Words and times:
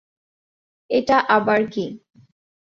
এটা 0.89 1.17
আবার 1.35 1.61
কী! 1.73 1.85